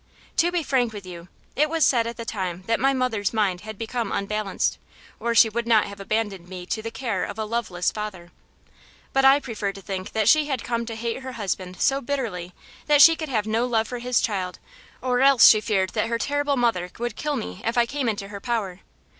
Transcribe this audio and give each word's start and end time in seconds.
To 0.37 0.51
be 0.51 0.63
frank 0.63 0.93
with 0.93 1.05
you, 1.05 1.27
it 1.55 1.69
was 1.69 1.85
said 1.85 2.07
at 2.07 2.17
the 2.17 2.25
time 2.25 2.63
that 2.65 2.79
my 2.79 2.91
mother's 2.91 3.33
mind 3.33 3.61
had 3.61 3.77
become 3.77 4.11
unbalanced, 4.11 4.79
or 5.19 5.35
she 5.35 5.47
would 5.47 5.67
not 5.67 5.85
have 5.85 5.99
abandoned 5.99 6.47
me 6.49 6.65
to 6.71 6.81
the 6.81 6.89
care 6.89 7.23
of 7.23 7.37
a 7.37 7.45
loveless 7.45 7.91
father, 7.91 8.31
but 9.13 9.25
I 9.25 9.39
prefer 9.39 9.71
to 9.73 9.81
think 9.83 10.13
that 10.13 10.27
she 10.27 10.45
had 10.47 10.63
come 10.63 10.87
to 10.87 10.95
hate 10.95 11.19
her 11.21 11.33
husband 11.33 11.79
so 11.79 12.01
bitterly 12.01 12.51
that 12.87 12.99
she 13.03 13.15
could 13.15 13.29
have 13.29 13.45
no 13.45 13.67
love 13.67 13.87
for 13.87 13.99
his 13.99 14.21
child 14.21 14.57
or 15.03 15.21
else 15.21 15.47
she 15.47 15.61
feared 15.61 15.91
that 15.91 16.07
her 16.09 16.17
terrible 16.17 16.57
mother 16.57 16.89
would 16.97 17.15
kill 17.15 17.35
me 17.35 17.61
if 17.63 17.77
I 17.77 17.85
came 17.85 18.09
into 18.09 18.29
her 18.29 18.39
power. 18.41 18.79